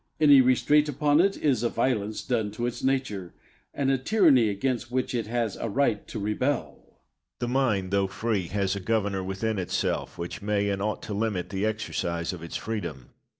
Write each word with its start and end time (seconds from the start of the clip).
Any 0.19 0.41
restraint 0.41 0.89
upon 0.89 1.21
it 1.21 1.37
is 1.37 1.61
a 1.61 1.69
violence 1.69 2.23
done 2.23 2.49
to 2.53 2.65
its 2.65 2.81
nature, 2.83 3.35
and 3.71 3.91
a 3.91 3.99
tyranny 3.99 4.49
against 4.49 4.89
which 4.89 5.13
it 5.13 5.27
has 5.27 5.55
a 5.57 5.69
right 5.69 6.07
to 6.07 6.17
rebel. 6.17 6.79
Locke. 6.81 7.01
The 7.37 7.47
mind, 7.47 7.91
though 7.91 8.07
free, 8.07 8.47
has 8.47 8.75
a 8.75 8.79
governor 8.79 9.23
within 9.23 9.59
itself, 9.59 10.17
which 10.17 10.41
may 10.41 10.71
and 10.71 10.81
ought 10.81 11.03
to 11.03 11.13
limit 11.13 11.49
the 11.49 11.67
exercise 11.67 12.33
of 12.33 12.41
its 12.41 12.57
freedom. 12.57 13.11